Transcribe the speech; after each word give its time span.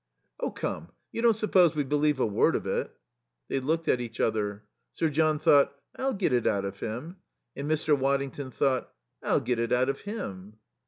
"Oh, 0.39 0.49
come, 0.49 0.89
you 1.11 1.21
don't 1.21 1.35
suppose 1.35 1.75
we 1.75 1.83
believe 1.83 2.19
a 2.19 2.25
word 2.25 2.55
of 2.55 2.65
it." 2.65 2.89
They 3.49 3.59
looked 3.59 3.87
at 3.87 4.01
each 4.01 4.19
other. 4.19 4.63
Sir 4.95 5.09
John 5.09 5.37
thought: 5.37 5.75
"I'll 5.95 6.15
get 6.15 6.33
it 6.33 6.47
out 6.47 6.65
of 6.65 6.79
him." 6.79 7.17
And 7.55 7.69
Mr. 7.69 7.95
Waddington 7.95 8.49
thought: 8.49 8.91
"I'll 9.21 9.41
get 9.41 9.59
it 9.59 9.71
out 9.71 9.89
of 9.89 10.01
him." 10.01 10.55